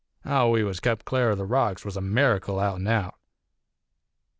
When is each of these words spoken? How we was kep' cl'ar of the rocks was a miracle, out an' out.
How 0.23 0.49
we 0.49 0.63
was 0.63 0.79
kep' 0.79 1.05
cl'ar 1.05 1.29
of 1.29 1.37
the 1.37 1.45
rocks 1.45 1.85
was 1.85 1.95
a 1.95 2.01
miracle, 2.01 2.59
out 2.59 2.79
an' 2.79 2.87
out. 2.87 3.19